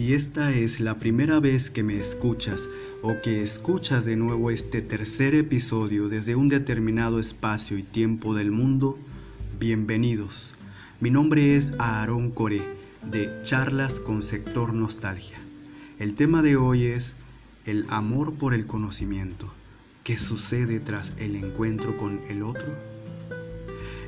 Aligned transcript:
Si 0.00 0.14
esta 0.14 0.50
es 0.50 0.80
la 0.80 0.98
primera 0.98 1.40
vez 1.40 1.68
que 1.68 1.82
me 1.82 2.00
escuchas 2.00 2.70
o 3.02 3.20
que 3.20 3.42
escuchas 3.42 4.06
de 4.06 4.16
nuevo 4.16 4.50
este 4.50 4.80
tercer 4.80 5.34
episodio 5.34 6.08
desde 6.08 6.36
un 6.36 6.48
determinado 6.48 7.20
espacio 7.20 7.76
y 7.76 7.82
tiempo 7.82 8.34
del 8.34 8.50
mundo, 8.50 8.98
bienvenidos. 9.58 10.54
Mi 11.00 11.10
nombre 11.10 11.54
es 11.54 11.74
Aarón 11.78 12.30
Coré 12.30 12.62
de 13.10 13.42
Charlas 13.42 14.00
con 14.00 14.22
Sector 14.22 14.72
Nostalgia. 14.72 15.36
El 15.98 16.14
tema 16.14 16.40
de 16.40 16.56
hoy 16.56 16.84
es 16.84 17.14
el 17.66 17.84
amor 17.90 18.32
por 18.32 18.54
el 18.54 18.66
conocimiento. 18.66 19.52
¿Qué 20.02 20.16
sucede 20.16 20.80
tras 20.80 21.12
el 21.18 21.36
encuentro 21.36 21.98
con 21.98 22.20
el 22.30 22.42
otro? 22.42 22.74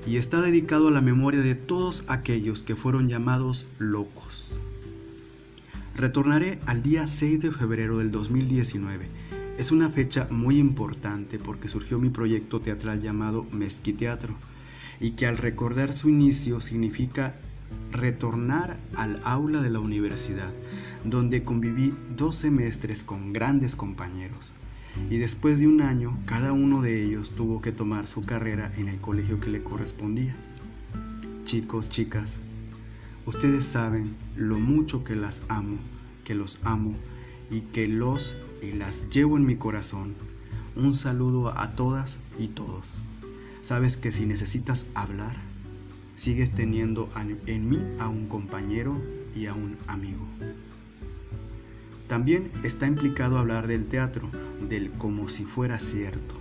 Y 0.06 0.16
está 0.16 0.40
dedicado 0.40 0.88
a 0.88 0.90
la 0.90 1.02
memoria 1.02 1.42
de 1.42 1.54
todos 1.54 2.02
aquellos 2.06 2.62
que 2.62 2.76
fueron 2.76 3.08
llamados 3.08 3.66
locos 3.78 4.58
Retornaré 5.94 6.58
al 6.64 6.82
día 6.82 7.06
6 7.06 7.40
de 7.40 7.50
febrero 7.50 7.98
del 7.98 8.10
2019. 8.10 9.06
Es 9.58 9.70
una 9.70 9.90
fecha 9.90 10.26
muy 10.30 10.58
importante 10.58 11.38
porque 11.38 11.68
surgió 11.68 11.98
mi 11.98 12.08
proyecto 12.08 12.60
teatral 12.60 13.02
llamado 13.02 13.46
Mezquiteatro 13.52 14.34
y 15.00 15.10
que 15.10 15.26
al 15.26 15.36
recordar 15.36 15.92
su 15.92 16.08
inicio 16.08 16.62
significa 16.62 17.34
retornar 17.90 18.78
al 18.96 19.20
aula 19.22 19.60
de 19.60 19.68
la 19.68 19.80
universidad, 19.80 20.50
donde 21.04 21.44
conviví 21.44 21.92
dos 22.16 22.36
semestres 22.36 23.02
con 23.02 23.34
grandes 23.34 23.76
compañeros. 23.76 24.54
Y 25.10 25.18
después 25.18 25.58
de 25.58 25.66
un 25.66 25.82
año, 25.82 26.18
cada 26.24 26.52
uno 26.52 26.80
de 26.80 27.02
ellos 27.02 27.32
tuvo 27.36 27.60
que 27.60 27.72
tomar 27.72 28.06
su 28.08 28.22
carrera 28.22 28.72
en 28.78 28.88
el 28.88 28.98
colegio 28.98 29.40
que 29.40 29.50
le 29.50 29.62
correspondía. 29.62 30.34
Chicos, 31.44 31.90
chicas, 31.90 32.38
Ustedes 33.24 33.64
saben 33.64 34.16
lo 34.34 34.58
mucho 34.58 35.04
que 35.04 35.14
las 35.14 35.42
amo, 35.48 35.78
que 36.24 36.34
los 36.34 36.58
amo 36.64 36.96
y 37.52 37.60
que 37.60 37.86
los 37.86 38.34
y 38.60 38.72
las 38.72 39.08
llevo 39.10 39.36
en 39.36 39.46
mi 39.46 39.54
corazón. 39.54 40.14
Un 40.74 40.96
saludo 40.96 41.56
a 41.56 41.76
todas 41.76 42.18
y 42.36 42.48
todos. 42.48 43.04
Sabes 43.62 43.96
que 43.96 44.10
si 44.10 44.26
necesitas 44.26 44.86
hablar, 44.94 45.36
sigues 46.16 46.50
teniendo 46.50 47.08
en 47.46 47.68
mí 47.68 47.78
a 48.00 48.08
un 48.08 48.26
compañero 48.26 49.00
y 49.36 49.46
a 49.46 49.54
un 49.54 49.76
amigo. 49.86 50.26
También 52.08 52.50
está 52.64 52.88
implicado 52.88 53.38
hablar 53.38 53.68
del 53.68 53.86
teatro, 53.86 54.28
del 54.68 54.90
como 54.90 55.28
si 55.28 55.44
fuera 55.44 55.78
cierto, 55.78 56.34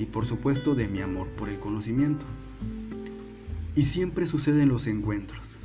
y 0.00 0.06
por 0.06 0.26
supuesto 0.26 0.74
de 0.74 0.88
mi 0.88 1.02
amor 1.02 1.28
por 1.28 1.48
el 1.48 1.60
conocimiento. 1.60 2.26
Y 3.76 3.82
siempre 3.82 4.26
suceden 4.26 4.68
los 4.68 4.88
encuentros 4.88 5.59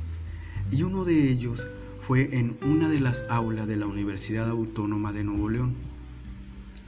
y 0.70 0.82
uno 0.82 1.04
de 1.04 1.30
ellos 1.30 1.66
fue 2.06 2.38
en 2.38 2.56
una 2.62 2.88
de 2.88 3.00
las 3.00 3.24
aulas 3.28 3.66
de 3.66 3.76
la 3.76 3.86
Universidad 3.86 4.48
Autónoma 4.48 5.12
de 5.12 5.24
Nuevo 5.24 5.48
León, 5.48 5.74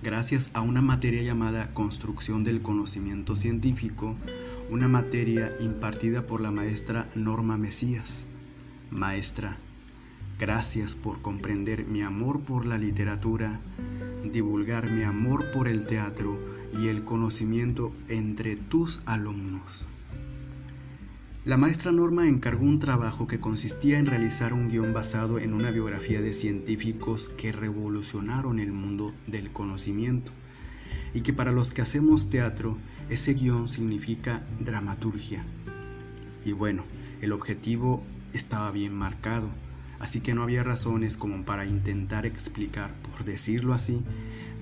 gracias 0.03 0.51
a 0.53 0.61
una 0.61 0.83
materia 0.83 1.23
llamada 1.23 1.73
Construcción 1.75 2.45
del 2.45 2.63
Conocimiento 2.63 3.37
Científico, 3.37 4.15
una 4.71 4.89
materia 4.89 5.53
impartida 5.61 6.23
por 6.23 6.41
la 6.41 6.51
maestra 6.51 7.09
Norma 7.15 7.57
Mesías. 7.57 8.21
Maestra, 8.91 9.57
gracias 10.39 10.95
por 10.95 11.21
comprender 11.21 11.85
mi 11.85 12.03
amor 12.03 12.41
por 12.41 12.65
la 12.67 12.79
literatura, 12.79 13.61
divulgar 14.25 14.91
mi 14.91 15.03
amor 15.03 15.51
por 15.51 15.69
el 15.69 15.87
teatro 15.87 16.39
y 16.81 16.89
el 16.89 17.05
conocimiento 17.05 17.93
entre 18.09 18.57
tus 18.57 19.01
alumnos. 19.05 19.87
La 21.45 21.57
maestra 21.57 21.93
Norma 21.93 22.29
encargó 22.29 22.65
un 22.65 22.81
trabajo 22.81 23.27
que 23.29 23.39
consistía 23.39 23.99
en 23.99 24.07
realizar 24.07 24.53
un 24.53 24.69
guion 24.69 24.93
basado 24.93 25.39
en 25.39 25.55
una 25.55 25.71
biografía 25.71 26.21
de 26.21 26.35
científicos 26.35 27.31
que 27.39 27.53
revolucionaron 27.53 28.59
el 28.59 28.73
mundo 28.73 29.15
del 29.27 29.51
conocimiento 29.51 30.33
y 31.15 31.23
que 31.23 31.33
para 31.33 31.53
los 31.53 31.71
que 31.71 31.81
hacemos 31.81 32.29
teatro 32.29 32.77
ese 33.09 33.35
guion 33.35 33.69
significa 33.69 34.43
dramaturgia. 34.59 35.43
Y 36.45 36.53
bueno, 36.53 36.83
el 37.23 37.33
objetivo 37.33 38.03
estaba 38.35 38.71
bien 38.73 38.93
marcado, 38.93 39.49
así 40.01 40.21
que 40.21 40.35
no 40.35 40.43
había 40.43 40.65
razones 40.65 41.17
como 41.17 41.45
para 41.45 41.67
intentar 41.67 42.27
explicar, 42.27 42.91
por 43.11 43.25
decirlo 43.25 43.73
así, 43.75 44.03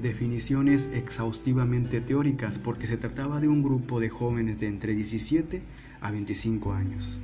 definiciones 0.03 0.91
exhaustivamente 0.93 2.03
teóricas 2.03 2.59
porque 2.59 2.87
se 2.87 2.99
trataba 2.99 3.41
de 3.41 3.49
un 3.49 3.63
grupo 3.63 3.99
de 3.99 4.11
jóvenes 4.11 4.61
de 4.61 4.69
entre 4.69 4.95
17 4.95 5.63
a 6.07 6.11
25 6.11 6.73
años. 6.73 7.19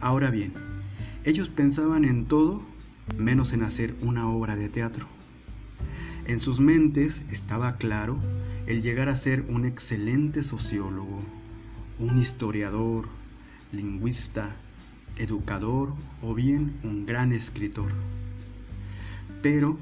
Ahora 0.00 0.30
bien, 0.30 0.52
ellos 1.24 1.48
pensaban 1.48 2.04
en 2.04 2.26
todo 2.26 2.62
menos 3.16 3.52
en 3.52 3.62
hacer 3.62 3.94
una 4.00 4.28
obra 4.28 4.54
de 4.56 4.68
teatro. 4.68 5.06
En 6.26 6.40
sus 6.40 6.60
mentes 6.60 7.22
estaba 7.30 7.76
claro 7.76 8.18
el 8.66 8.82
llegar 8.82 9.08
a 9.08 9.16
ser 9.16 9.44
un 9.48 9.64
excelente 9.64 10.42
sociólogo, 10.42 11.20
un 11.98 12.18
historiador, 12.18 13.08
lingüista, 13.72 14.54
educador 15.16 15.92
o 16.22 16.34
bien 16.34 16.74
un 16.84 17.06
gran 17.06 17.32
escritor. 17.32 17.90
Pero 19.42 19.76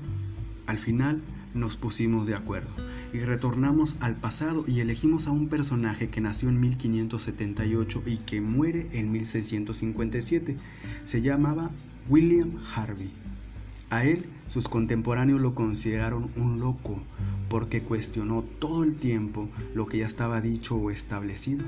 al 0.66 0.78
final 0.78 1.21
nos 1.53 1.77
pusimos 1.77 2.27
de 2.27 2.34
acuerdo 2.34 2.71
y 3.16 3.21
retornamos 3.21 3.97
al 4.00 4.15
pasado 4.15 4.65
y 4.66 4.81
elegimos 4.81 5.27
a 5.27 5.31
un 5.31 5.49
personaje 5.49 6.10
que 6.10 6.21
nació 6.21 6.50
en 6.50 6.60
1578 6.60 8.03
y 8.04 8.16
que 8.19 8.43
muere 8.43 8.88
en 8.93 9.10
1657. 9.10 10.54
Se 11.06 11.22
llamaba 11.22 11.71
William 12.10 12.50
Harvey. 12.75 13.10
A 13.88 14.04
él 14.04 14.27
sus 14.50 14.69
contemporáneos 14.69 15.41
lo 15.41 15.54
consideraron 15.54 16.28
un 16.37 16.60
loco 16.60 16.99
porque 17.49 17.81
cuestionó 17.81 18.43
todo 18.43 18.84
el 18.84 18.94
tiempo 18.94 19.48
lo 19.75 19.87
que 19.87 19.98
ya 19.98 20.06
estaba 20.06 20.43
dicho 20.43 20.77
o 20.77 20.91
establecido. 20.91 21.65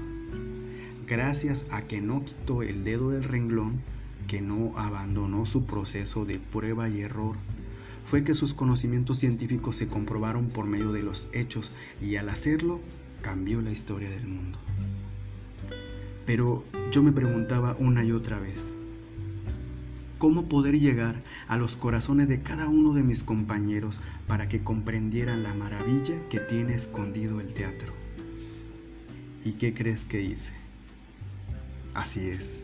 Gracias 1.07 1.65
a 1.71 1.81
que 1.81 2.03
no 2.03 2.27
quitó 2.27 2.63
el 2.63 2.85
dedo 2.85 3.09
del 3.09 3.25
renglón, 3.25 3.81
que 4.27 4.43
no 4.43 4.75
abandonó 4.77 5.47
su 5.47 5.65
proceso 5.65 6.27
de 6.27 6.39
prueba 6.39 6.91
y 6.91 7.01
error, 7.01 7.37
fue 8.09 8.25
que 8.25 8.33
sus 8.33 8.55
conocimientos 8.55 9.19
científicos 9.19 9.77
se 9.77 9.87
comprobaron 9.87 10.49
por 10.49 10.65
medio 10.65 10.93
de 10.93 11.03
los 11.03 11.29
hechos 11.33 11.71
y 12.01 12.17
al 12.17 12.31
hacerlo 12.31 12.81
cambió 13.21 13.61
la 13.61 13.71
historia 13.71 14.09
del 14.09 14.27
mundo. 14.27 14.59
Pero 16.25 16.65
yo 16.91 17.03
me 17.03 17.13
preguntaba 17.13 17.77
una 17.79 18.05
y 18.05 18.13
otra 18.13 18.39
vez, 18.39 18.73
¿cómo 20.17 20.49
poder 20.49 20.79
llegar 20.79 21.17
a 21.49 21.59
los 21.59 21.77
corazones 21.77 22.29
de 22.29 22.39
cada 22.39 22.67
uno 22.67 22.95
de 22.95 23.03
mis 23.03 23.23
compañeros 23.23 24.01
para 24.27 24.49
que 24.49 24.65
comprendieran 24.65 25.43
la 25.43 25.53
maravilla 25.53 26.15
que 26.31 26.41
tiene 26.41 26.75
escondido 26.75 27.41
el 27.41 27.53
teatro? 27.53 27.93
¿Y 29.45 29.53
qué 29.53 29.75
crees 29.75 30.07
que 30.07 30.23
hice? 30.23 30.53
Así 31.93 32.29
es. 32.29 32.63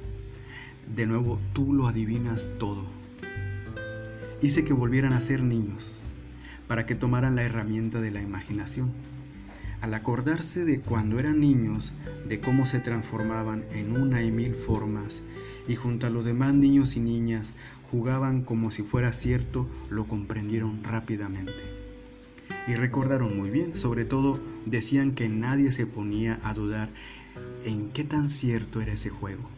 De 0.94 1.06
nuevo, 1.06 1.38
tú 1.52 1.74
lo 1.74 1.86
adivinas 1.86 2.48
todo 2.58 3.03
hice 4.44 4.62
que 4.62 4.74
volvieran 4.74 5.14
a 5.14 5.20
ser 5.20 5.42
niños, 5.42 6.00
para 6.68 6.84
que 6.84 6.94
tomaran 6.94 7.34
la 7.34 7.44
herramienta 7.44 8.02
de 8.02 8.10
la 8.10 8.20
imaginación. 8.20 8.92
Al 9.80 9.94
acordarse 9.94 10.66
de 10.66 10.80
cuando 10.80 11.18
eran 11.18 11.40
niños, 11.40 11.94
de 12.28 12.40
cómo 12.40 12.66
se 12.66 12.78
transformaban 12.78 13.64
en 13.72 13.96
una 13.96 14.22
y 14.22 14.30
mil 14.30 14.54
formas, 14.54 15.22
y 15.66 15.76
junto 15.76 16.06
a 16.06 16.10
los 16.10 16.26
demás 16.26 16.52
niños 16.52 16.94
y 16.96 17.00
niñas 17.00 17.52
jugaban 17.90 18.42
como 18.42 18.70
si 18.70 18.82
fuera 18.82 19.14
cierto, 19.14 19.66
lo 19.88 20.04
comprendieron 20.04 20.84
rápidamente. 20.84 21.62
Y 22.68 22.74
recordaron 22.74 23.38
muy 23.38 23.48
bien, 23.48 23.74
sobre 23.76 24.04
todo 24.04 24.38
decían 24.66 25.12
que 25.12 25.30
nadie 25.30 25.72
se 25.72 25.86
ponía 25.86 26.38
a 26.42 26.52
dudar 26.52 26.90
en 27.64 27.90
qué 27.92 28.04
tan 28.04 28.28
cierto 28.28 28.82
era 28.82 28.92
ese 28.92 29.08
juego 29.08 29.48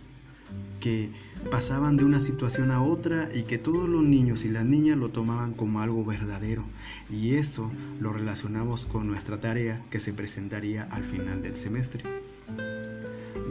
que 0.87 1.11
pasaban 1.51 1.97
de 1.97 2.05
una 2.05 2.21
situación 2.21 2.71
a 2.71 2.81
otra 2.81 3.29
y 3.35 3.43
que 3.43 3.59
todos 3.59 3.89
los 3.89 4.05
niños 4.05 4.45
y 4.45 4.49
las 4.49 4.65
niñas 4.65 4.97
lo 4.97 5.09
tomaban 5.09 5.53
como 5.53 5.81
algo 5.81 6.05
verdadero. 6.05 6.63
Y 7.11 7.35
eso 7.35 7.73
lo 7.99 8.13
relacionamos 8.13 8.87
con 8.87 9.09
nuestra 9.09 9.41
tarea 9.41 9.83
que 9.91 9.99
se 9.99 10.13
presentaría 10.13 10.85
al 10.85 11.03
final 11.03 11.43
del 11.43 11.57
semestre. 11.57 12.05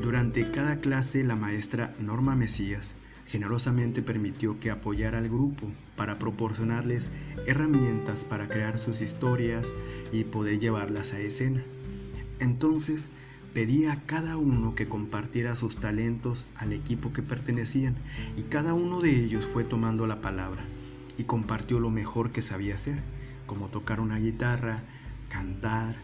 Durante 0.02 0.50
cada 0.50 0.78
clase 0.78 1.26
la 1.26 1.36
maestra 1.36 1.94
Norma 2.00 2.38
Mesías 2.38 2.94
generosamente 3.28 4.02
permitió 4.02 4.58
que 4.62 4.72
apoyara 4.72 5.18
al 5.18 5.28
grupo 5.28 5.70
para 5.98 6.18
proporcionarles 6.18 7.10
herramientas 7.48 8.24
para 8.24 8.48
crear 8.48 8.78
sus 8.78 9.02
historias 9.02 9.68
y 10.14 10.24
poder 10.24 10.60
llevarlas 10.60 11.12
a 11.12 11.20
escena. 11.20 11.62
Entonces, 12.40 13.10
pedía 13.56 13.94
a 13.94 14.02
cada 14.02 14.36
uno 14.36 14.76
que 14.76 14.90
compartiera 14.90 15.56
sus 15.56 15.78
talentos 15.78 16.46
al 16.58 16.74
equipo 16.74 17.14
que 17.14 17.22
pertenecían 17.22 17.96
y 18.36 18.42
cada 18.42 18.74
uno 18.74 19.00
de 19.00 19.12
ellos 19.12 19.46
fue 19.46 19.64
tomando 19.64 20.06
la 20.08 20.20
palabra 20.20 20.62
y 21.18 21.24
compartió 21.24 21.80
lo 21.80 21.90
mejor 21.90 22.32
que 22.34 22.42
sabía 22.42 22.76
hacer, 22.76 23.00
como 23.46 23.70
tocar 23.70 24.02
una 24.02 24.18
guitarra, 24.18 24.84
cantar, 25.30 25.96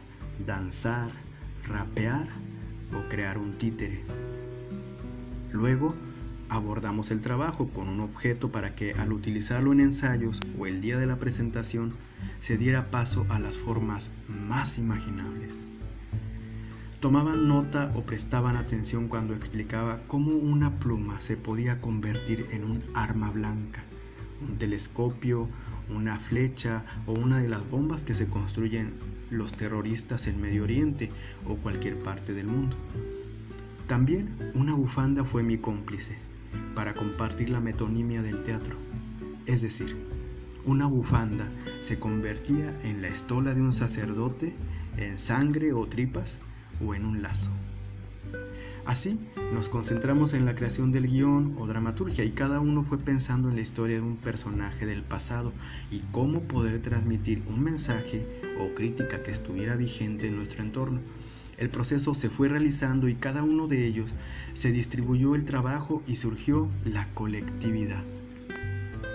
danzar, 0.48 1.12
rapear 1.68 2.30
o 2.96 3.10
crear 3.10 3.38
un 3.38 3.58
títere. 3.58 4.06
Luego, 5.52 5.94
abordamos 6.48 7.12
el 7.12 7.20
trabajo 7.20 7.68
con 7.68 7.90
un 7.90 8.00
objeto 8.00 8.50
para 8.50 8.76
que 8.76 8.94
al 8.94 9.12
utilizarlo 9.12 9.74
en 9.74 9.82
ensayos 9.82 10.40
o 10.58 10.68
el 10.68 10.80
día 10.80 10.98
de 10.98 11.06
la 11.06 11.18
presentación 11.18 11.92
se 12.40 12.56
diera 12.56 12.92
paso 12.92 13.26
a 13.28 13.40
las 13.40 13.58
formas 13.58 14.10
más 14.30 14.78
imaginables. 14.78 15.71
Tomaban 17.02 17.48
nota 17.48 17.92
o 17.96 18.04
prestaban 18.04 18.56
atención 18.56 19.08
cuando 19.08 19.34
explicaba 19.34 20.00
cómo 20.08 20.34
una 20.34 20.70
pluma 20.80 21.20
se 21.20 21.36
podía 21.36 21.82
convertir 21.82 22.46
en 22.52 22.64
un 22.64 22.84
arma 22.94 23.32
blanca, 23.32 23.82
un 24.48 24.60
telescopio, 24.60 25.50
una 25.90 26.20
flecha 26.20 26.86
o 27.08 27.14
una 27.14 27.40
de 27.40 27.50
las 27.50 27.68
bombas 27.72 28.04
que 28.04 28.14
se 28.14 28.28
construyen 28.28 28.94
los 29.32 29.52
terroristas 29.52 30.28
en 30.28 30.40
Medio 30.40 30.62
Oriente 30.62 31.10
o 31.48 31.56
cualquier 31.56 31.98
parte 31.98 32.36
del 32.36 32.46
mundo. 32.46 32.78
También 33.88 34.30
una 34.54 34.76
bufanda 34.76 35.26
fue 35.26 35.42
mi 35.42 35.58
cómplice 35.58 36.16
para 36.76 36.94
compartir 36.94 37.50
la 37.50 37.62
metonimia 37.62 38.22
del 38.22 38.44
teatro. 38.44 38.76
Es 39.48 39.62
decir, 39.62 39.96
una 40.66 40.86
bufanda 40.86 41.50
se 41.80 41.98
convertía 41.98 42.80
en 42.84 43.02
la 43.02 43.08
estola 43.08 43.56
de 43.56 43.62
un 43.62 43.74
sacerdote, 43.74 44.54
en 44.98 45.18
sangre 45.18 45.74
o 45.74 45.88
tripas 45.88 46.38
o 46.86 46.94
en 46.96 47.06
un 47.06 47.22
lazo. 47.22 47.52
Así 48.86 49.20
nos 49.54 49.70
concentramos 49.70 50.34
en 50.34 50.46
la 50.46 50.56
creación 50.56 50.92
del 50.92 51.08
guion 51.08 51.56
o 51.60 51.68
dramaturgia 51.68 52.26
y 52.26 52.32
cada 52.32 52.60
uno 52.60 52.84
fue 52.84 52.98
pensando 52.98 53.50
en 53.50 53.56
la 53.56 53.62
historia 53.62 53.98
de 53.98 54.02
un 54.02 54.18
personaje 54.18 54.86
del 54.86 55.04
pasado 55.04 55.54
y 55.92 56.00
cómo 56.12 56.42
poder 56.42 56.82
transmitir 56.82 57.44
un 57.48 57.64
mensaje 57.64 58.26
o 58.60 58.74
crítica 58.74 59.22
que 59.22 59.32
estuviera 59.32 59.76
vigente 59.76 60.28
en 60.28 60.36
nuestro 60.36 60.64
entorno. 60.64 61.00
El 61.58 61.70
proceso 61.70 62.16
se 62.16 62.30
fue 62.30 62.48
realizando 62.48 63.08
y 63.08 63.14
cada 63.14 63.44
uno 63.44 63.68
de 63.68 63.86
ellos 63.86 64.16
se 64.56 64.72
distribuyó 64.72 65.36
el 65.36 65.46
trabajo 65.46 66.02
y 66.08 66.16
surgió 66.16 66.68
la 66.84 67.08
colectividad. 67.14 68.02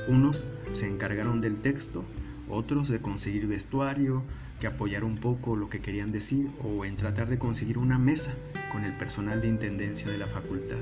Unos 0.06 0.44
se 0.72 0.86
encargaron 0.86 1.40
del 1.40 1.56
texto, 1.56 2.04
otros 2.48 2.88
de 2.88 3.00
conseguir 3.00 3.48
vestuario, 3.48 4.22
que 4.60 4.66
apoyara 4.66 5.04
un 5.04 5.16
poco 5.16 5.56
lo 5.56 5.68
que 5.68 5.80
querían 5.80 6.12
decir 6.12 6.48
o 6.62 6.84
en 6.84 6.96
tratar 6.96 7.28
de 7.28 7.38
conseguir 7.38 7.78
una 7.78 7.98
mesa 7.98 8.34
con 8.72 8.84
el 8.84 8.92
personal 8.92 9.40
de 9.40 9.48
intendencia 9.48 10.08
de 10.10 10.18
la 10.18 10.26
facultad. 10.26 10.78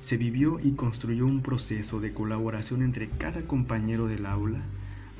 Se 0.00 0.16
vivió 0.16 0.60
y 0.60 0.72
construyó 0.72 1.26
un 1.26 1.42
proceso 1.42 2.00
de 2.00 2.12
colaboración 2.12 2.82
entre 2.82 3.08
cada 3.08 3.42
compañero 3.42 4.06
del 4.06 4.26
aula 4.26 4.62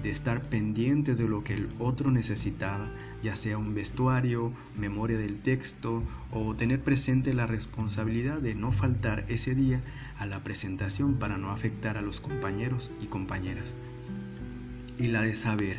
de 0.03 0.11
estar 0.11 0.43
pendientes 0.43 1.19
de 1.19 1.29
lo 1.29 1.43
que 1.43 1.55
el 1.55 1.69
otro 1.79 2.11
necesitaba, 2.11 2.89
ya 3.23 3.35
sea 3.35 3.59
un 3.59 3.75
vestuario, 3.75 4.53
memoria 4.77 5.19
del 5.19 5.41
texto 5.41 6.03
o 6.33 6.55
tener 6.55 6.81
presente 6.81 7.35
la 7.35 7.47
responsabilidad 7.47 8.39
de 8.39 8.55
no 8.55 8.71
faltar 8.71 9.25
ese 9.29 9.55
día 9.55 9.81
a 10.19 10.27
la 10.27 10.45
presentación 10.45 11.15
para 11.15 11.37
no 11.37 11.51
afectar 11.51 11.97
a 11.97 12.03
los 12.03 12.21
compañeros 12.21 12.91
y 13.01 13.07
compañeras. 13.07 13.75
Y 14.99 15.09
la 15.09 15.23
de 15.23 15.35
saber 15.35 15.79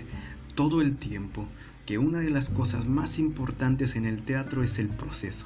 todo 0.56 0.81
el 0.81 0.96
tiempo 0.96 1.48
que 1.86 1.98
una 1.98 2.19
de 2.19 2.30
las 2.30 2.50
cosas 2.50 2.88
más 2.88 3.18
importantes 3.18 3.96
en 3.96 4.06
el 4.06 4.22
teatro 4.22 4.63
es 4.63 4.78
el 4.78 4.90
proceso. 4.90 5.46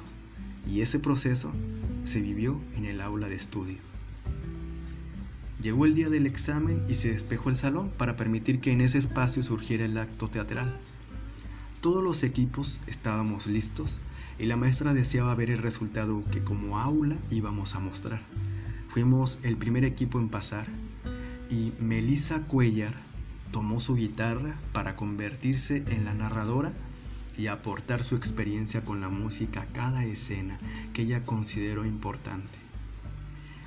Y 0.66 0.80
ese 0.80 0.98
proceso 0.98 1.52
se 2.04 2.20
vivió 2.20 2.60
en 2.76 2.84
el 2.84 3.00
aula 3.00 3.28
de 3.28 3.36
estudio. 3.36 3.78
Llegó 5.62 5.86
el 5.86 5.94
día 5.94 6.10
del 6.10 6.26
examen 6.26 6.84
y 6.88 6.94
se 6.94 7.12
despejó 7.12 7.48
el 7.48 7.56
salón 7.56 7.90
para 7.96 8.16
permitir 8.16 8.60
que 8.60 8.72
en 8.72 8.82
ese 8.82 8.98
espacio 8.98 9.42
surgiera 9.42 9.86
el 9.86 9.96
acto 9.96 10.28
teatral. 10.28 10.76
Todos 11.80 12.04
los 12.04 12.22
equipos 12.22 12.80
estábamos 12.86 13.46
listos 13.46 14.00
y 14.38 14.46
la 14.46 14.56
maestra 14.56 14.92
deseaba 14.92 15.34
ver 15.34 15.50
el 15.50 15.58
resultado 15.58 16.22
que 16.30 16.42
como 16.42 16.78
aula 16.78 17.16
íbamos 17.30 17.74
a 17.74 17.80
mostrar. 17.80 18.20
Fuimos 18.92 19.38
el 19.42 19.56
primer 19.56 19.84
equipo 19.84 20.18
en 20.18 20.28
pasar 20.28 20.66
y 21.50 21.72
Melissa 21.80 22.40
Cuellar 22.40 22.94
tomó 23.54 23.78
su 23.78 23.94
guitarra 23.94 24.56
para 24.72 24.96
convertirse 24.96 25.84
en 25.86 26.04
la 26.04 26.12
narradora 26.12 26.72
y 27.38 27.46
aportar 27.46 28.02
su 28.02 28.16
experiencia 28.16 28.84
con 28.84 29.00
la 29.00 29.08
música 29.08 29.62
a 29.62 29.66
cada 29.66 30.04
escena 30.04 30.58
que 30.92 31.02
ella 31.02 31.24
consideró 31.24 31.86
importante. 31.86 32.58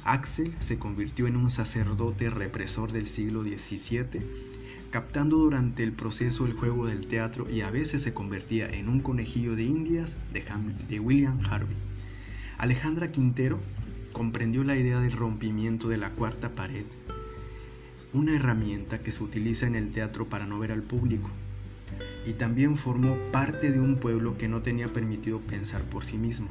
Axel 0.03 0.53
se 0.59 0.77
convirtió 0.77 1.25
en 1.25 1.37
un 1.37 1.49
sacerdote 1.49 2.29
represor 2.29 2.91
del 2.91 3.07
siglo 3.07 3.43
XVII, 3.43 4.27
captando 4.91 5.37
durante 5.37 5.83
el 5.83 5.93
proceso 5.93 6.45
el 6.45 6.51
juego 6.51 6.85
del 6.85 7.07
teatro 7.07 7.49
y 7.49 7.61
a 7.61 7.71
veces 7.71 8.01
se 8.01 8.13
convertía 8.13 8.69
en 8.69 8.89
un 8.89 8.99
conejillo 8.99 9.55
de 9.55 9.63
indias 9.63 10.17
de, 10.33 10.43
de 10.89 10.99
William 10.99 11.39
Harvey. 11.49 11.77
Alejandra 12.57 13.09
Quintero 13.13 13.57
comprendió 14.11 14.65
la 14.65 14.75
idea 14.75 14.99
del 14.99 15.13
rompimiento 15.13 15.87
de 15.87 15.95
la 15.95 16.09
cuarta 16.09 16.49
pared, 16.49 16.83
una 18.17 18.35
herramienta 18.35 18.99
que 18.99 19.11
se 19.11 19.23
utiliza 19.23 19.67
en 19.67 19.75
el 19.75 19.91
teatro 19.91 20.27
para 20.27 20.47
no 20.47 20.57
ver 20.57 20.71
al 20.71 20.81
público, 20.81 21.29
y 22.25 22.33
también 22.33 22.77
formó 22.77 23.15
parte 23.31 23.71
de 23.71 23.79
un 23.79 23.97
pueblo 23.97 24.37
que 24.37 24.47
no 24.47 24.61
tenía 24.63 24.87
permitido 24.87 25.39
pensar 25.39 25.83
por 25.83 26.03
sí 26.03 26.17
mismo. 26.17 26.47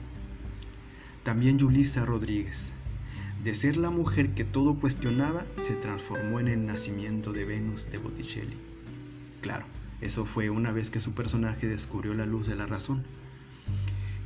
También 1.24 1.58
Yulisa 1.58 2.04
Rodríguez, 2.04 2.72
de 3.42 3.54
ser 3.56 3.76
la 3.76 3.90
mujer 3.90 4.30
que 4.30 4.44
todo 4.44 4.74
cuestionaba, 4.76 5.44
se 5.66 5.74
transformó 5.74 6.38
en 6.38 6.48
el 6.48 6.66
nacimiento 6.66 7.32
de 7.32 7.44
Venus 7.44 7.90
de 7.90 7.98
Botticelli. 7.98 8.56
Claro, 9.40 9.66
eso 10.00 10.24
fue 10.24 10.50
una 10.50 10.70
vez 10.70 10.90
que 10.90 11.00
su 11.00 11.12
personaje 11.14 11.66
descubrió 11.66 12.14
la 12.14 12.26
luz 12.26 12.46
de 12.46 12.54
la 12.54 12.66
razón. 12.66 13.02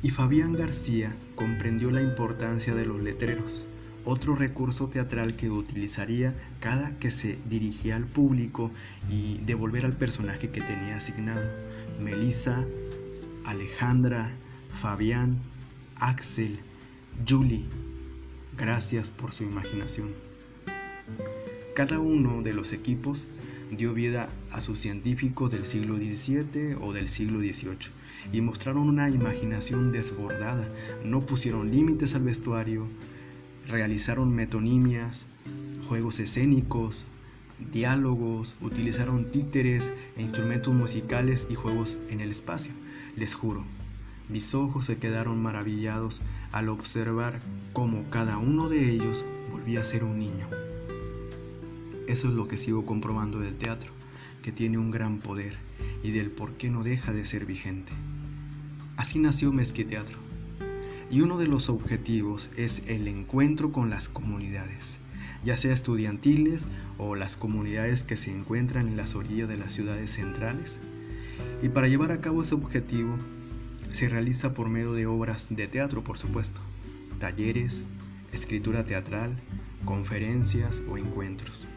Y 0.03 0.11
Fabián 0.11 0.53
García 0.53 1.15
comprendió 1.35 1.89
la 1.89 2.01
importancia 2.01 2.75
de 2.75 2.85
los 2.85 3.01
letreros, 3.01 3.65
otro 4.05 4.35
recurso 4.35 4.87
teatral 4.87 5.35
que 5.35 5.49
utilizaría 5.49 6.33
cada 6.59 6.97
que 6.99 7.11
se 7.11 7.39
dirigía 7.49 7.95
al 7.95 8.05
público 8.05 8.71
y 9.09 9.37
devolver 9.45 9.85
al 9.85 9.95
personaje 9.95 10.49
que 10.49 10.61
tenía 10.61 10.97
asignado. 10.97 11.41
Melissa, 11.99 12.65
Alejandra, 13.45 14.31
Fabián, 14.73 15.37
Axel, 15.97 16.59
Julie, 17.27 17.65
Gracias 18.57 19.09
por 19.09 19.31
su 19.31 19.43
imaginación. 19.43 20.09
Cada 21.73 21.99
uno 21.99 22.43
de 22.43 22.53
los 22.53 22.73
equipos 22.73 23.25
dio 23.71 23.93
vida 23.93 24.29
a 24.51 24.61
sus 24.61 24.77
científicos 24.77 25.49
del 25.49 25.65
siglo 25.65 25.95
XVII 25.95 26.75
o 26.81 26.91
del 26.91 27.09
siglo 27.09 27.39
XVIII 27.39 27.89
y 28.33 28.41
mostraron 28.41 28.89
una 28.89 29.09
imaginación 29.09 29.91
desbordada. 29.91 30.67
No 31.03 31.21
pusieron 31.21 31.71
límites 31.71 32.13
al 32.13 32.23
vestuario, 32.23 32.87
realizaron 33.67 34.33
metonimias, 34.33 35.25
juegos 35.87 36.19
escénicos, 36.19 37.05
diálogos, 37.71 38.55
utilizaron 38.61 39.31
títeres 39.31 39.91
e 40.17 40.21
instrumentos 40.21 40.73
musicales 40.73 41.45
y 41.49 41.55
juegos 41.55 41.97
en 42.09 42.21
el 42.21 42.31
espacio. 42.31 42.71
Les 43.15 43.33
juro, 43.33 43.63
mis 44.29 44.55
ojos 44.55 44.85
se 44.85 44.97
quedaron 44.97 45.41
maravillados 45.41 46.21
al 46.51 46.69
observar 46.69 47.39
cómo 47.73 48.09
cada 48.09 48.37
uno 48.37 48.69
de 48.69 48.89
ellos 48.89 49.25
volvía 49.51 49.81
a 49.81 49.85
ser 49.85 50.03
un 50.03 50.19
niño. 50.19 50.47
Eso 52.07 52.27
es 52.27 52.33
lo 52.33 52.47
que 52.47 52.57
sigo 52.57 52.85
comprobando 52.85 53.39
del 53.39 53.57
teatro, 53.57 53.91
que 54.41 54.51
tiene 54.51 54.77
un 54.77 54.91
gran 54.91 55.19
poder 55.19 55.55
y 56.03 56.11
del 56.11 56.29
por 56.29 56.53
qué 56.53 56.69
no 56.69 56.83
deja 56.83 57.13
de 57.13 57.25
ser 57.25 57.45
vigente. 57.45 57.91
Así 58.97 59.19
nació 59.19 59.51
Mezquiteatro. 59.51 60.20
Y 61.11 61.19
uno 61.19 61.37
de 61.37 61.47
los 61.47 61.67
objetivos 61.67 62.49
es 62.55 62.83
el 62.87 63.05
encuentro 63.09 63.73
con 63.73 63.89
las 63.89 64.07
comunidades, 64.07 64.97
ya 65.43 65.57
sea 65.57 65.73
estudiantiles 65.73 66.63
o 66.97 67.15
las 67.15 67.35
comunidades 67.35 68.05
que 68.05 68.15
se 68.15 68.31
encuentran 68.31 68.87
en 68.87 68.95
las 68.95 69.13
orillas 69.13 69.49
de 69.49 69.57
las 69.57 69.73
ciudades 69.73 70.13
centrales. 70.13 70.79
Y 71.61 71.67
para 71.67 71.89
llevar 71.89 72.13
a 72.13 72.21
cabo 72.21 72.41
ese 72.41 72.55
objetivo 72.55 73.17
se 73.89 74.07
realiza 74.07 74.53
por 74.53 74.69
medio 74.69 74.93
de 74.93 75.05
obras 75.05 75.47
de 75.49 75.67
teatro, 75.67 76.01
por 76.01 76.17
supuesto, 76.17 76.61
talleres, 77.19 77.83
escritura 78.31 78.85
teatral, 78.85 79.35
conferencias 79.83 80.81
o 80.89 80.97
encuentros. 80.97 81.67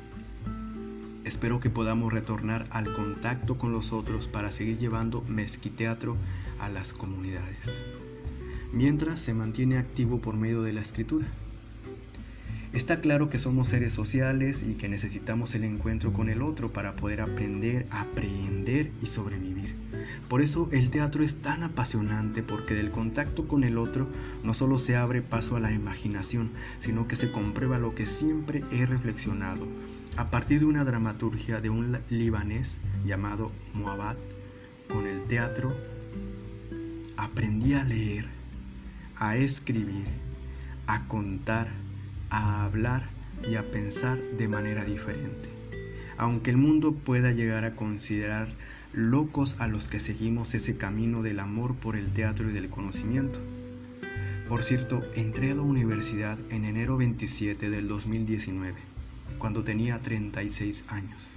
Espero 1.24 1.58
que 1.58 1.70
podamos 1.70 2.12
retornar 2.12 2.66
al 2.70 2.92
contacto 2.92 3.58
con 3.58 3.72
los 3.72 3.92
otros 3.92 4.28
para 4.28 4.52
seguir 4.52 4.78
llevando 4.78 5.22
mezquiteatro 5.26 6.16
a 6.60 6.68
las 6.68 6.92
comunidades, 6.92 7.82
mientras 8.74 9.20
se 9.20 9.34
mantiene 9.34 9.78
activo 9.78 10.18
por 10.18 10.36
medio 10.36 10.62
de 10.62 10.72
la 10.72 10.80
escritura. 10.80 11.26
Está 12.72 13.00
claro 13.00 13.30
que 13.30 13.38
somos 13.38 13.68
seres 13.68 13.92
sociales 13.92 14.64
y 14.68 14.74
que 14.74 14.88
necesitamos 14.88 15.54
el 15.54 15.62
encuentro 15.62 16.12
con 16.12 16.28
el 16.28 16.42
otro 16.42 16.72
para 16.72 16.96
poder 16.96 17.20
aprender, 17.20 17.86
aprender 17.90 18.90
y 19.00 19.06
sobrevivir. 19.06 19.76
Por 20.28 20.42
eso 20.42 20.68
el 20.72 20.90
teatro 20.90 21.22
es 21.22 21.36
tan 21.36 21.62
apasionante 21.62 22.42
porque 22.42 22.74
del 22.74 22.90
contacto 22.90 23.46
con 23.46 23.62
el 23.62 23.78
otro 23.78 24.08
no 24.42 24.54
solo 24.54 24.80
se 24.80 24.96
abre 24.96 25.22
paso 25.22 25.54
a 25.54 25.60
la 25.60 25.70
imaginación, 25.70 26.50
sino 26.80 27.06
que 27.06 27.14
se 27.14 27.30
comprueba 27.30 27.78
lo 27.78 27.94
que 27.94 28.06
siempre 28.06 28.64
he 28.72 28.86
reflexionado. 28.86 29.68
A 30.16 30.30
partir 30.30 30.58
de 30.58 30.66
una 30.66 30.84
dramaturgia 30.84 31.60
de 31.60 31.70
un 31.70 31.96
libanés 32.10 32.78
llamado 33.04 33.52
Muabat, 33.72 34.16
con 34.88 35.06
el 35.06 35.22
teatro 35.26 35.72
aprendí 37.16 37.74
a 37.74 37.84
leer, 37.84 38.26
a 39.16 39.36
escribir, 39.36 40.06
a 40.86 41.06
contar, 41.06 41.68
a 42.30 42.64
hablar 42.64 43.04
y 43.48 43.56
a 43.56 43.70
pensar 43.70 44.20
de 44.20 44.48
manera 44.48 44.84
diferente. 44.84 45.48
Aunque 46.16 46.50
el 46.50 46.56
mundo 46.56 46.92
pueda 46.92 47.32
llegar 47.32 47.64
a 47.64 47.74
considerar 47.76 48.48
locos 48.92 49.56
a 49.58 49.66
los 49.66 49.88
que 49.88 49.98
seguimos 49.98 50.54
ese 50.54 50.76
camino 50.76 51.22
del 51.22 51.40
amor 51.40 51.74
por 51.74 51.96
el 51.96 52.12
teatro 52.12 52.48
y 52.48 52.52
del 52.52 52.70
conocimiento. 52.70 53.40
Por 54.48 54.62
cierto, 54.62 55.02
entré 55.14 55.50
a 55.50 55.54
la 55.56 55.62
universidad 55.62 56.38
en 56.50 56.64
enero 56.64 56.96
27 56.96 57.70
del 57.70 57.88
2019, 57.88 58.74
cuando 59.38 59.64
tenía 59.64 60.00
36 60.00 60.84
años. 60.88 61.28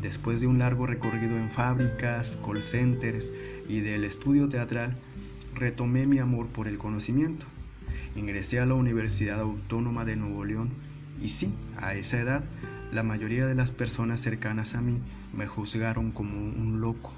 Después 0.00 0.40
de 0.40 0.46
un 0.46 0.58
largo 0.58 0.86
recorrido 0.86 1.36
en 1.36 1.50
fábricas, 1.50 2.38
call 2.44 2.62
centers 2.62 3.30
y 3.68 3.80
del 3.80 4.04
estudio 4.04 4.48
teatral, 4.48 4.96
retomé 5.54 6.06
mi 6.06 6.18
amor 6.18 6.48
por 6.48 6.68
el 6.68 6.78
conocimiento. 6.78 7.46
Ingresé 8.16 8.60
a 8.60 8.66
la 8.66 8.74
Universidad 8.74 9.40
Autónoma 9.40 10.04
de 10.04 10.16
Nuevo 10.16 10.44
León 10.44 10.70
y 11.20 11.28
sí, 11.28 11.52
a 11.80 11.94
esa 11.94 12.20
edad, 12.20 12.44
la 12.92 13.02
mayoría 13.02 13.46
de 13.46 13.54
las 13.54 13.70
personas 13.70 14.20
cercanas 14.20 14.74
a 14.74 14.80
mí 14.80 14.98
me 15.36 15.46
juzgaron 15.46 16.12
como 16.12 16.36
un 16.38 16.80
loco. 16.80 17.12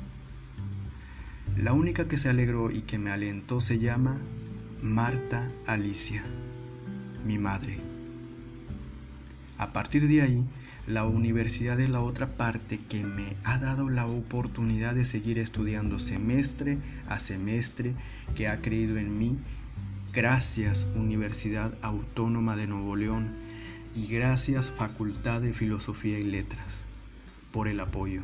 La 1.57 1.73
única 1.73 2.07
que 2.07 2.19
se 2.19 2.28
alegró 2.28 2.71
y 2.71 2.81
que 2.81 2.99
me 2.99 3.11
alentó 3.11 3.61
se 3.61 3.78
llama 3.78 4.19
Marta 4.83 5.50
Alicia, 5.66 6.23
mi 7.26 7.38
madre. 7.38 7.78
A 9.59 9.73
partir 9.73 10.07
de 10.07 10.23
ahí, 10.23 10.45
la 10.87 11.05
universidad 11.05 11.81
es 11.81 11.90
la 11.90 12.00
otra 12.00 12.28
parte 12.28 12.78
que 12.78 13.02
me 13.02 13.35
ha 13.43 13.59
dado 13.59 13.90
la 13.90 14.07
oportunidad 14.07 14.95
de 14.95 15.05
seguir 15.05 15.38
estudiando 15.38 15.99
semestre 15.99 16.78
a 17.09 17.19
semestre, 17.19 17.95
que 18.37 18.47
ha 18.47 18.61
creído 18.61 18.97
en 18.97 19.19
mí. 19.19 19.37
Gracias 20.12 20.87
Universidad 20.95 21.75
Autónoma 21.83 22.55
de 22.55 22.69
Nuevo 22.69 22.95
León 22.95 23.31
y 23.97 24.07
gracias 24.07 24.71
Facultad 24.71 25.40
de 25.40 25.52
Filosofía 25.52 26.21
y 26.21 26.23
Letras 26.23 26.83
por 27.50 27.66
el 27.66 27.81
apoyo. 27.81 28.23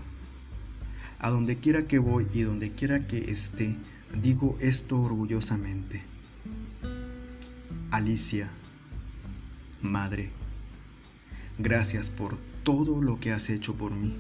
A 1.19 1.31
donde 1.31 1.57
quiera 1.57 1.89
que 1.89 1.99
voy 1.99 2.29
y 2.33 2.43
donde 2.43 2.71
quiera 2.71 3.09
que 3.09 3.31
esté, 3.33 3.75
digo 4.23 4.57
esto 4.61 5.01
orgullosamente. 5.01 6.03
Alicia, 7.91 8.49
madre, 9.83 10.31
gracias 11.59 12.09
por 12.09 12.39
todo 12.63 13.03
lo 13.03 13.19
que 13.19 13.33
has 13.33 13.51
hecho 13.51 13.75
por 13.75 13.93
mí. 13.93 14.15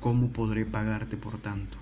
¿Cómo 0.00 0.28
podré 0.28 0.64
pagarte 0.64 1.16
por 1.16 1.38
tanto? 1.38 1.78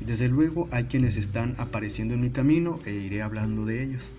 Desde 0.00 0.28
luego 0.28 0.68
hay 0.70 0.84
quienes 0.84 1.16
están 1.16 1.54
apareciendo 1.58 2.14
en 2.14 2.22
mi 2.22 2.30
camino 2.30 2.78
e 2.86 2.92
iré 2.92 3.22
hablando 3.22 3.66
de 3.66 3.82
ellos. 3.82 4.10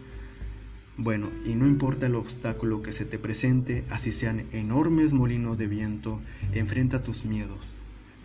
Bueno, 0.98 1.30
y 1.46 1.56
no 1.56 1.66
importa 1.66 2.06
el 2.06 2.16
obstáculo 2.16 2.84
que 2.84 2.94
se 2.94 3.06
te 3.06 3.18
presente, 3.18 3.84
así 3.90 4.12
sean 4.12 4.44
enormes 4.51 5.13
molinos 5.13 5.58
de 5.58 5.66
viento, 5.66 6.22
enfrenta 6.54 7.01
tus 7.01 7.25
miedos, 7.25 7.74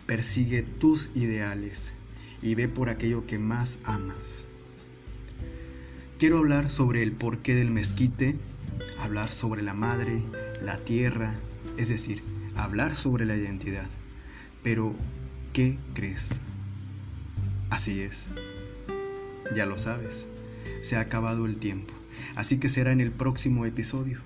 persigue 0.05 0.61
tus 0.61 1.09
ideales 1.15 1.91
y 2.43 2.53
ve 2.53 2.67
por 2.67 2.89
aquello 2.89 3.25
que 3.25 3.39
más 3.39 3.79
amas. 3.83 4.45
Quiero 6.19 6.37
hablar 6.37 6.69
sobre 6.69 7.01
el 7.01 7.13
porqué 7.13 7.55
del 7.55 7.71
mezquite 7.71 8.35
hablar 8.99 9.31
sobre 9.31 9.61
la 9.61 9.73
madre, 9.73 10.21
la 10.61 10.77
tierra, 10.77 11.33
es 11.77 11.89
decir, 11.89 12.23
hablar 12.55 12.95
sobre 12.95 13.25
la 13.25 13.35
identidad. 13.35 13.87
Pero, 14.63 14.95
¿qué 15.53 15.77
crees? 15.93 16.29
Así 17.69 18.01
es. 18.01 18.25
Ya 19.55 19.65
lo 19.65 19.77
sabes, 19.77 20.27
se 20.81 20.97
ha 20.97 21.01
acabado 21.01 21.45
el 21.45 21.57
tiempo, 21.57 21.93
así 22.35 22.57
que 22.57 22.69
será 22.69 22.91
en 22.91 23.01
el 23.01 23.11
próximo 23.11 23.65
episodio. 23.65 24.19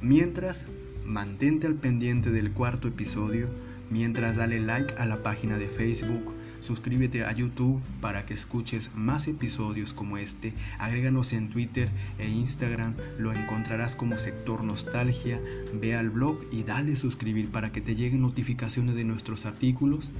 Mientras, 0.00 0.64
mantente 1.04 1.66
al 1.66 1.74
pendiente 1.74 2.30
del 2.30 2.50
cuarto 2.50 2.88
episodio, 2.88 3.48
mientras 3.90 4.36
dale 4.36 4.60
like 4.60 4.94
a 4.98 5.06
la 5.06 5.22
página 5.22 5.56
de 5.58 5.68
Facebook, 5.68 6.35
Suscríbete 6.60 7.24
a 7.24 7.32
YouTube 7.32 7.80
para 8.00 8.26
que 8.26 8.34
escuches 8.34 8.90
más 8.94 9.28
episodios 9.28 9.92
como 9.92 10.16
este. 10.16 10.52
Agréganos 10.78 11.32
en 11.32 11.50
Twitter 11.50 11.88
e 12.18 12.28
Instagram. 12.28 12.94
Lo 13.18 13.32
encontrarás 13.32 13.94
como 13.94 14.18
Sector 14.18 14.64
Nostalgia. 14.64 15.40
Ve 15.74 15.94
al 15.94 16.10
blog 16.10 16.38
y 16.50 16.64
dale 16.64 16.96
suscribir 16.96 17.50
para 17.50 17.72
que 17.72 17.80
te 17.80 17.94
lleguen 17.94 18.22
notificaciones 18.22 18.94
de 18.94 19.04
nuestros 19.04 19.46
artículos. 19.46 20.10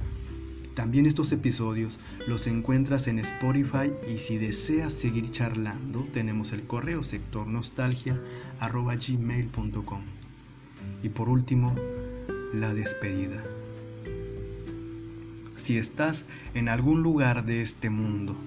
También 0.77 1.05
estos 1.07 1.31
episodios 1.31 1.97
los 2.27 2.45
encuentras 2.45 3.07
en 3.07 3.17
Spotify 3.17 3.91
y 4.13 4.19
si 4.19 4.37
deseas 4.37 4.93
seguir 4.93 5.31
charlando 5.31 6.07
tenemos 6.13 6.51
el 6.51 6.67
correo 6.67 7.01
sectornostalgia.gmail.com 7.01 10.01
Y 11.01 11.09
por 11.09 11.29
último, 11.29 11.75
la 12.53 12.75
despedida 12.75 13.43
si 15.67 15.77
estás 15.77 16.23
en 16.53 16.69
algún 16.69 17.03
lugar 17.03 17.43
de 17.43 17.61
este 17.61 17.89
mundo, 17.89 18.37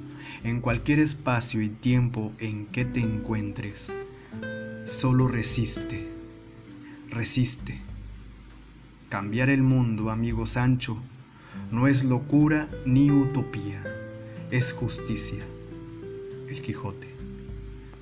en 0.42 0.62
cualquier 0.62 1.00
espacio 1.00 1.60
y 1.60 1.68
tiempo 1.68 2.32
en 2.38 2.64
que 2.64 2.86
te 2.86 3.00
encuentres, 3.00 3.92
solo 4.86 5.28
resiste, 5.28 6.08
resiste. 7.10 7.78
Cambiar 9.10 9.50
el 9.50 9.60
mundo, 9.60 10.08
amigo 10.08 10.46
Sancho, 10.46 10.96
no 11.70 11.88
es 11.88 12.04
locura 12.04 12.70
ni 12.86 13.10
utopía, 13.10 13.84
es 14.50 14.72
justicia. 14.72 15.44
El 16.48 16.62
Quijote. 16.62 17.14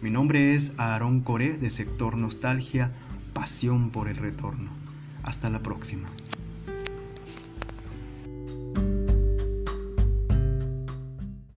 Mi 0.00 0.10
nombre 0.10 0.54
es 0.54 0.70
Aarón 0.76 1.22
Coré 1.22 1.58
de 1.58 1.70
Sector 1.70 2.16
Nostalgia, 2.16 2.92
Pasión 3.32 3.90
por 3.90 4.06
el 4.06 4.16
Retorno. 4.16 4.70
Hasta 5.24 5.50
la 5.50 5.60
próxima. 5.60 6.08